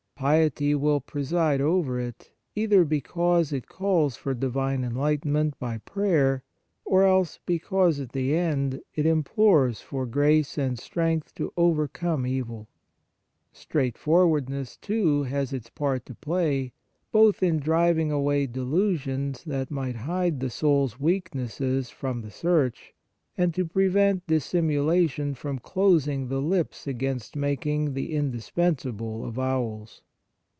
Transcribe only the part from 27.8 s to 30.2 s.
the indis pensable avowals.